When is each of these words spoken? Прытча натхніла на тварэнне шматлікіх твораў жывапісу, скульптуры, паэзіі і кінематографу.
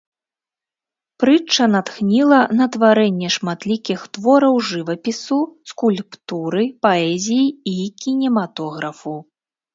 Прытча 1.23 1.65
натхніла 1.73 2.39
на 2.59 2.65
тварэнне 2.75 3.29
шматлікіх 3.35 3.99
твораў 4.19 4.55
жывапісу, 4.71 5.39
скульптуры, 5.75 6.65
паэзіі 6.89 7.47
і 7.75 7.87
кінематографу. 8.07 9.15